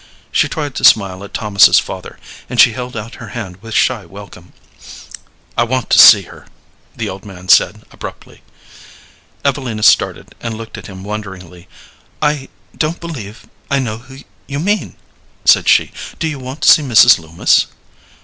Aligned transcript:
She 0.31 0.47
tried 0.49 0.73
to 0.73 0.83
smile 0.83 1.23
at 1.23 1.31
Thomas's 1.31 1.77
father, 1.77 2.17
and 2.49 2.59
she 2.59 2.71
held 2.73 2.97
out 2.97 3.13
her 3.21 3.27
hand 3.37 3.57
with 3.61 3.75
shy 3.75 4.03
welcome. 4.03 4.51
"I 5.55 5.63
want 5.63 5.91
to 5.91 5.99
see 5.99 6.23
her," 6.23 6.47
the 6.95 7.07
old 7.07 7.23
man 7.23 7.49
said, 7.49 7.83
abruptly. 7.91 8.41
Evelina 9.45 9.83
started, 9.83 10.33
and 10.41 10.57
looked 10.57 10.79
at 10.79 10.87
him 10.87 11.03
wonderingly. 11.03 11.67
"I 12.19 12.49
don't 12.75 12.99
believe 12.99 13.45
I 13.69 13.77
know 13.77 13.99
who 13.99 14.17
you 14.47 14.59
mean," 14.59 14.95
said 15.45 15.67
she. 15.69 15.91
"Do 16.17 16.27
you 16.27 16.39
want 16.39 16.61
to 16.63 16.71
see 16.71 16.81
Mrs. 16.81 17.19
Loomis?" 17.19 17.67